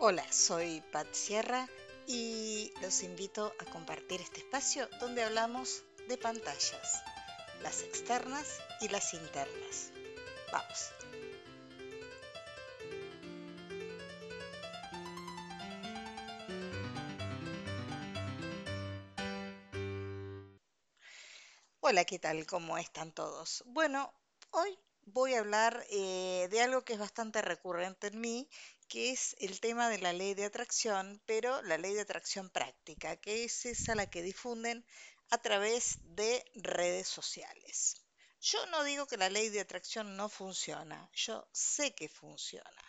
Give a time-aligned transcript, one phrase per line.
[0.00, 1.68] Hola, soy Pat Sierra
[2.06, 7.02] y los invito a compartir este espacio donde hablamos de pantallas,
[7.62, 9.90] las externas y las internas.
[10.52, 10.92] Vamos.
[21.80, 22.46] Hola, ¿qué tal?
[22.46, 23.64] ¿Cómo están todos?
[23.66, 24.14] Bueno,
[24.52, 24.78] hoy
[25.12, 28.48] voy a hablar eh, de algo que es bastante recurrente en mí,
[28.88, 33.16] que es el tema de la ley de atracción, pero la ley de atracción práctica,
[33.16, 34.84] que es esa la que difunden
[35.30, 37.96] a través de redes sociales.
[38.40, 42.84] Yo no digo que la ley de atracción no funciona, yo sé que funciona,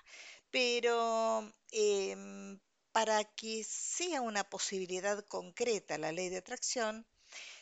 [0.52, 2.60] pero em,
[2.92, 7.06] para que sea una posibilidad concreta la ley de atracción,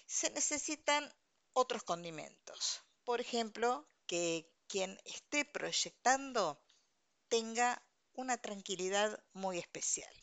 [0.06, 1.12] se necesitan
[1.54, 2.82] otros condimentos.
[3.04, 6.62] Por ejemplo, que quien esté proyectando
[7.30, 7.82] tenga
[8.18, 10.14] una tranquilidad muy especial.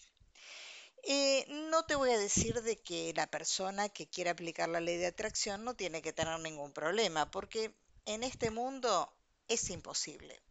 [1.04, 4.96] Eh, no te voy a decir de que la persona que quiera aplicar la ley
[4.96, 9.10] de atracción no tiene que tener ningún problema, porque en este mundo
[9.48, 10.42] es imposible.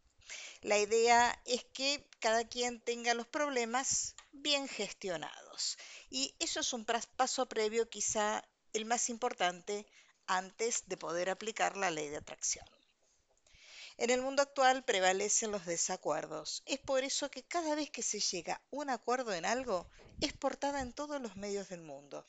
[0.61, 5.77] La idea es que cada quien tenga los problemas bien gestionados.
[6.09, 9.85] Y eso es un paso previo, quizá el más importante,
[10.25, 12.65] antes de poder aplicar la ley de atracción.
[13.97, 16.63] En el mundo actual prevalecen los desacuerdos.
[16.65, 19.87] Es por eso que cada vez que se llega a un acuerdo en algo,
[20.19, 22.27] es portada en todos los medios del mundo.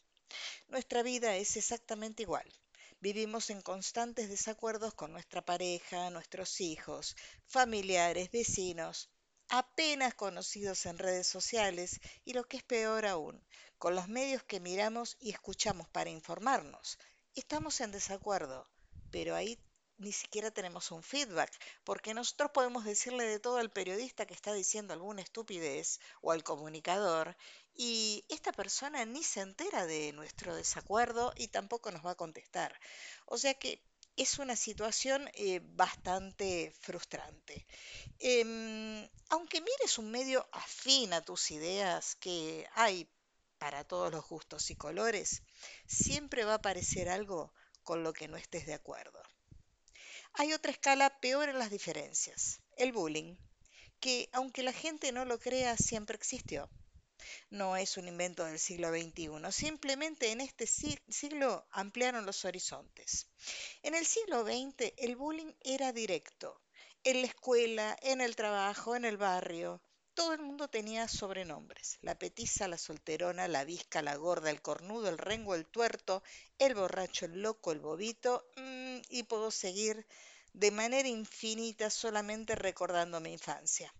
[0.69, 2.53] Nuestra vida es exactamente igual.
[3.01, 9.11] Vivimos en constantes desacuerdos con nuestra pareja, nuestros hijos, familiares, vecinos,
[9.49, 13.43] apenas conocidos en redes sociales y lo que es peor aún,
[13.79, 16.99] con los medios que miramos y escuchamos para informarnos.
[17.35, 18.69] Estamos en desacuerdo,
[19.11, 19.59] pero ahí
[19.99, 21.53] ni siquiera tenemos un feedback,
[21.85, 26.43] porque nosotros podemos decirle de todo al periodista que está diciendo alguna estupidez o al
[26.43, 27.37] comunicador,
[27.75, 32.79] y esta persona ni se entera de nuestro desacuerdo y tampoco nos va a contestar.
[33.27, 33.83] O sea que
[34.17, 37.67] es una situación eh, bastante frustrante.
[38.19, 43.09] Em, aunque mires un medio afín a tus ideas, que hay
[43.59, 45.43] para todos los gustos y colores,
[45.87, 47.53] siempre va a aparecer algo
[47.83, 49.21] con lo que no estés de acuerdo.
[50.37, 53.37] Hay otra escala peor en las diferencias, el bullying,
[54.01, 56.69] que aunque la gente no lo crea, siempre existió.
[57.51, 63.29] No es un invento del siglo XXI, simplemente en este siglo ampliaron los horizontes.
[63.85, 66.61] En el siglo XX el bullying era directo,
[67.05, 69.81] en la escuela, en el trabajo, en el barrio.
[70.15, 71.99] Todo el mundo tenía sobrenombres.
[72.01, 76.23] La petiza, la solterona, la visca, la gorda, el cornudo, el rengo, el tuerto,
[76.59, 80.07] el borracho, el loco, el bobito, mm, y puedo seguir
[80.53, 83.93] de manera infinita solamente recordando mi infancia.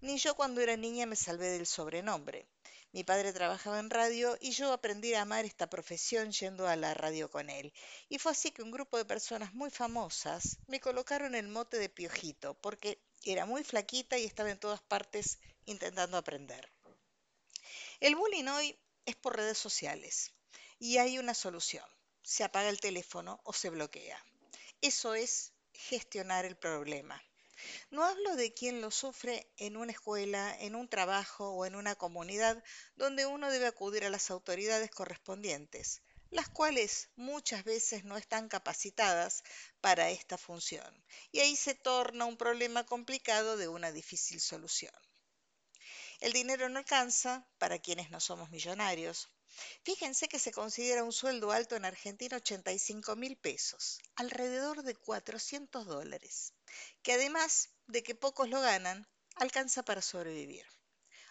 [0.00, 2.48] Ni yo cuando era niña me salvé del sobrenombre.
[2.90, 6.92] Mi padre trabajaba en radio y yo aprendí a amar esta profesión yendo a la
[6.92, 7.72] radio con él.
[8.08, 11.88] Y fue así que un grupo de personas muy famosas me colocaron el mote de
[11.88, 16.70] piojito, porque era muy flaquita y estaba en todas partes intentando aprender.
[18.00, 20.32] El bullying hoy es por redes sociales
[20.78, 21.84] y hay una solución.
[22.22, 24.24] Se apaga el teléfono o se bloquea.
[24.80, 27.22] Eso es gestionar el problema.
[27.90, 31.94] No hablo de quien lo sufre en una escuela, en un trabajo o en una
[31.94, 32.62] comunidad
[32.96, 39.44] donde uno debe acudir a las autoridades correspondientes, las cuales muchas veces no están capacitadas
[39.80, 41.04] para esta función.
[41.30, 44.94] Y ahí se torna un problema complicado de una difícil solución.
[46.22, 49.28] El dinero no alcanza para quienes no somos millonarios.
[49.82, 55.84] Fíjense que se considera un sueldo alto en Argentina 85 mil pesos, alrededor de 400
[55.84, 56.52] dólares,
[57.02, 60.64] que además de que pocos lo ganan, alcanza para sobrevivir.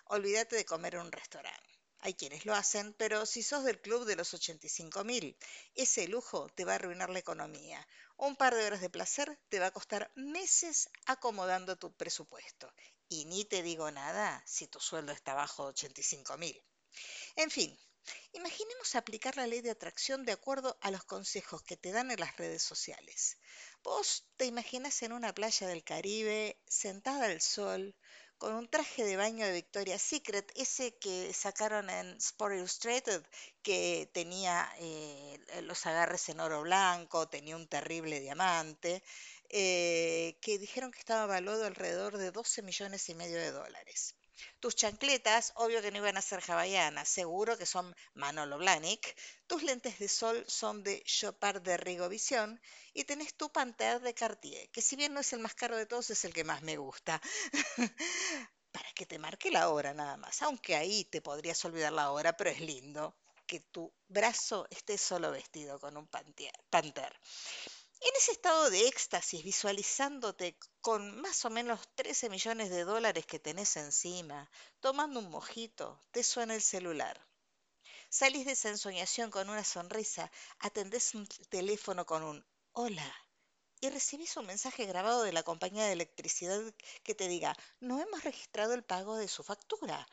[0.07, 1.79] Olvídate de comer en un restaurante.
[2.00, 5.38] Hay quienes lo hacen, pero si sos del club de los 85 mil,
[5.73, 7.88] ese lujo te va a arruinar la economía.
[8.18, 12.69] Un par de horas de placer te va a costar meses acomodando tu presupuesto.
[13.11, 16.58] Y ni te digo nada si tu sueldo está bajo 85 mil.
[17.35, 17.78] En fin,
[18.31, 22.22] imaginemos aplicar la ley de atracción de acuerdo a los consejos que te dan en
[22.22, 23.37] las redes sociales.
[23.84, 27.97] Vos te imaginas en una playa del Caribe, sentada al sol,
[28.41, 33.22] con un traje de baño de Victoria's Secret, ese que sacaron en Sport Illustrated,
[33.61, 39.03] que tenía eh, los agarres en oro blanco, tenía un terrible diamante,
[39.49, 44.16] eh, que dijeron que estaba valuado alrededor de 12 millones y medio de dólares.
[44.59, 49.16] Tus chancletas, obvio que no iban a ser hawaianas, seguro que son Manolo Blahnik.
[49.47, 52.61] Tus lentes de sol son de Chopard de Rigovisión
[52.93, 55.85] y tenés tu Panther de Cartier, que si bien no es el más caro de
[55.85, 57.22] todos, es el que más me gusta.
[58.72, 60.41] para que te marque la hora nada más.
[60.41, 65.31] Aunque ahí te podrías olvidar la hora, pero es lindo que tu brazo esté solo
[65.31, 67.19] vestido con un panter.
[68.02, 73.40] En ese estado de éxtasis, visualizándote con más o menos 13 millones de dólares que
[73.40, 74.50] tenés encima,
[74.80, 77.26] tomando un mojito, te suena el celular.
[78.09, 83.16] Salís de esa ensoñación con una sonrisa, atendés un teléfono con un hola
[83.80, 86.62] y recibís un mensaje grabado de la compañía de electricidad
[87.03, 90.08] que te diga, no hemos registrado el pago de su factura.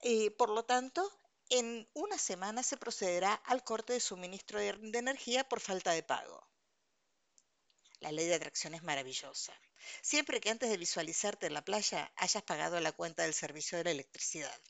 [0.00, 1.10] Eh, por lo tanto,
[1.48, 6.02] en una semana se procederá al corte de suministro de, de energía por falta de
[6.02, 6.49] pago.
[8.00, 9.52] La ley de atracción es maravillosa.
[10.02, 13.84] Siempre que antes de visualizarte en la playa hayas pagado la cuenta del servicio de
[13.84, 14.60] la electricidad.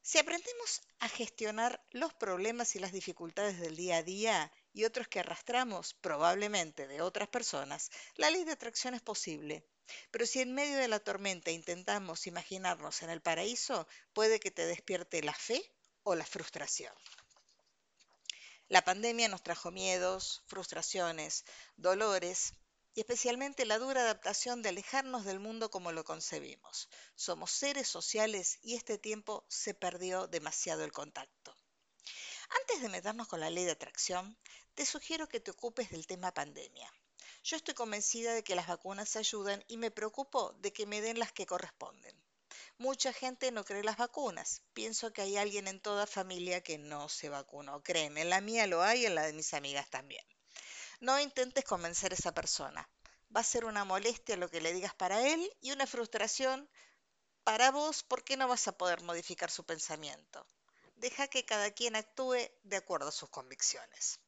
[0.00, 5.08] Si aprendemos a gestionar los problemas y las dificultades del día a día y otros
[5.08, 9.66] que arrastramos probablemente de otras personas, la ley de atracción es posible.
[10.10, 14.66] Pero si en medio de la tormenta intentamos imaginarnos en el paraíso, puede que te
[14.66, 15.62] despierte la fe
[16.04, 16.94] o la frustración.
[18.68, 22.52] La pandemia nos trajo miedos, frustraciones, dolores
[22.94, 26.90] y especialmente la dura adaptación de alejarnos del mundo como lo concebimos.
[27.14, 31.56] Somos seres sociales y este tiempo se perdió demasiado el contacto.
[32.60, 34.36] Antes de meternos con la ley de atracción,
[34.74, 36.92] te sugiero que te ocupes del tema pandemia.
[37.44, 41.18] Yo estoy convencida de que las vacunas ayudan y me preocupo de que me den
[41.18, 42.27] las que corresponden.
[42.80, 44.62] Mucha gente no cree las vacunas.
[44.72, 47.82] Pienso que hay alguien en toda familia que no se vacunó.
[47.82, 50.24] Créeme, en la mía lo hay y en la de mis amigas también.
[51.00, 52.88] No intentes convencer a esa persona.
[53.34, 56.70] Va a ser una molestia lo que le digas para él y una frustración
[57.42, 60.46] para vos porque no vas a poder modificar su pensamiento.
[60.94, 64.20] Deja que cada quien actúe de acuerdo a sus convicciones.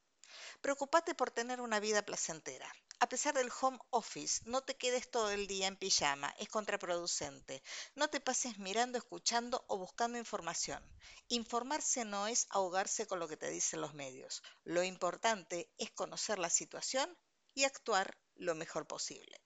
[0.61, 2.73] Preocupate por tener una vida placentera.
[3.03, 7.63] A pesar del home office, no te quedes todo el día en pijama, es contraproducente.
[7.95, 10.87] No te pases mirando, escuchando o buscando información.
[11.29, 14.43] Informarse no es ahogarse con lo que te dicen los medios.
[14.65, 17.17] Lo importante es conocer la situación
[17.55, 19.41] y actuar lo mejor posible.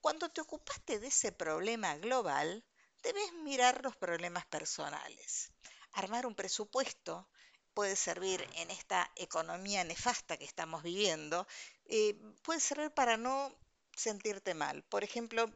[0.00, 2.64] Cuando te ocupaste de ese problema global,
[3.04, 5.52] debes mirar los problemas personales.
[5.92, 7.28] Armar un presupuesto
[7.74, 11.46] puede servir en esta economía nefasta que estamos viviendo,
[11.86, 13.54] eh, puede servir para no
[13.96, 14.82] sentirte mal.
[14.84, 15.50] Por ejemplo,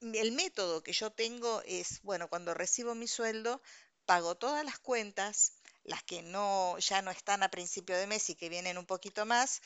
[0.00, 3.62] el método que yo tengo es, bueno, cuando recibo mi sueldo,
[4.06, 8.34] pago todas las cuentas, las que no ya no están a principio de mes y
[8.34, 9.62] que vienen un poquito más,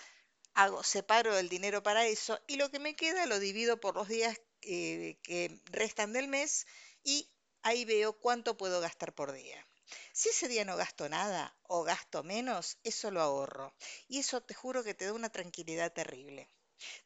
[0.55, 4.09] hago separo el dinero para eso y lo que me queda lo divido por los
[4.09, 6.67] días eh, que restan del mes
[7.03, 7.29] y
[7.63, 9.67] ahí veo cuánto puedo gastar por día.
[10.13, 13.75] Si ese día no gasto nada o gasto menos, eso lo ahorro.
[14.09, 16.51] Y eso te juro que te da una tranquilidad terrible.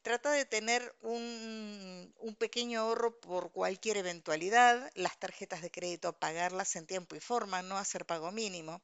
[0.03, 6.87] Trata de tener un, pequeño ahorro por cualquier eventualidad, las tarjetas de crédito pagarlas en
[6.87, 8.81] tiempo y forma, no hacer pago mínimo.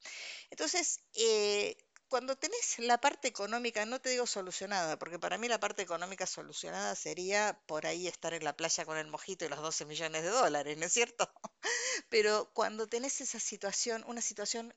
[0.50, 1.76] Entonces, eh,
[2.08, 6.26] cuando tenés la parte económica, no te digo solucionada, porque para mí la parte económica
[6.26, 10.22] solucionada sería por ahí estar en la playa con el mojito y los 12 millones
[10.22, 11.32] de dólares, ¿no es cierto?
[12.08, 14.74] Pero cuando tenés esa situación, una situación,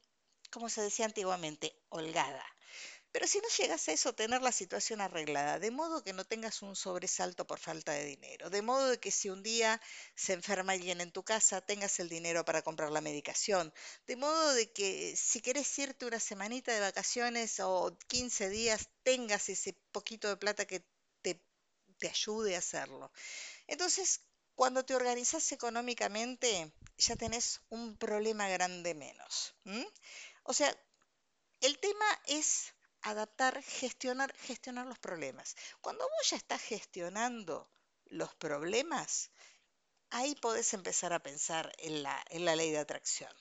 [0.52, 2.46] como se decía antiguamente, holgada,
[3.18, 6.62] pero si no llegas a eso, tener la situación arreglada, de modo que no tengas
[6.62, 9.82] un sobresalto por falta de dinero, de modo que si un día
[10.14, 13.74] se enferma alguien en tu casa, tengas el dinero para comprar la medicación,
[14.06, 19.50] de modo de que si querés irte una semanita de vacaciones o 15 días, tengas
[19.50, 20.86] ese poquito de plata que
[21.24, 21.42] te,
[21.98, 23.12] te ayude a hacerlo.
[23.66, 24.22] Entonces,
[24.54, 29.56] cuando te organizas económicamente, ya tenés un problema grande menos.
[30.44, 30.72] O sea,
[31.62, 35.56] el tema es adaptar, gestionar, gestionar los problemas.
[35.82, 37.70] Cuando vos ya estás gestionando
[38.06, 39.32] los problemas,
[40.10, 43.32] ahí podés empezar a pensar en la, en la ley de atracción.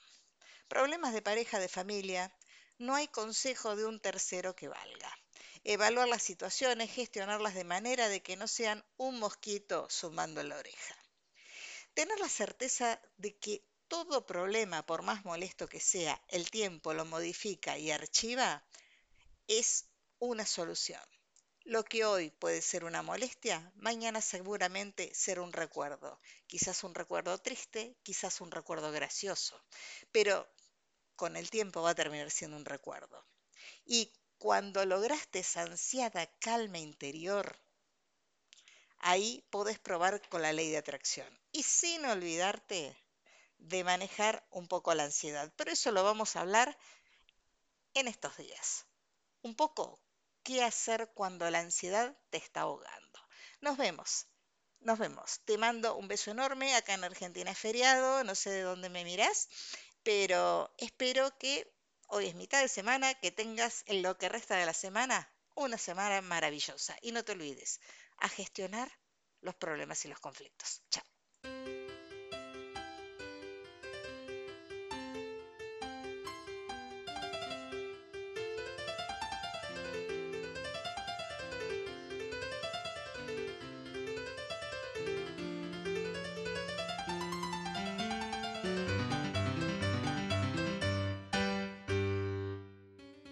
[0.67, 2.33] Problemas de pareja, de familia,
[2.77, 5.11] no hay consejo de un tercero que valga.
[5.63, 10.95] Evaluar las situaciones, gestionarlas de manera de que no sean un mosquito sumando la oreja.
[11.93, 17.05] Tener la certeza de que todo problema, por más molesto que sea, el tiempo lo
[17.05, 18.63] modifica y archiva,
[19.47, 19.85] es
[20.19, 21.01] una solución.
[21.63, 26.19] Lo que hoy puede ser una molestia, mañana seguramente será un recuerdo.
[26.47, 29.61] Quizás un recuerdo triste, quizás un recuerdo gracioso,
[30.11, 30.47] pero
[31.15, 33.25] con el tiempo va a terminar siendo un recuerdo.
[33.85, 37.59] Y cuando lograste esa ansiada calma interior,
[38.99, 41.27] ahí podés probar con la ley de atracción.
[41.51, 42.95] Y sin olvidarte
[43.57, 45.51] de manejar un poco la ansiedad.
[45.57, 46.77] Pero eso lo vamos a hablar
[47.93, 48.86] en estos días
[49.47, 49.99] un poco
[50.43, 53.19] qué hacer cuando la ansiedad te está ahogando.
[53.61, 54.27] Nos vemos
[54.79, 55.41] Nos vemos.
[55.45, 56.75] Te mando un beso enorme.
[56.75, 59.49] Acá en Argentina es feriado, no sé de dónde me mirás,
[60.03, 61.73] pero espero que
[62.07, 65.17] hoy es mitad de semana, que tengas en lo que resta de la semana
[65.55, 66.95] una semana maravillosa.
[67.01, 67.79] Y no te olvides,
[68.17, 68.89] a gestionar
[69.41, 70.81] los problemas y los conflictos.
[70.91, 71.16] Chao.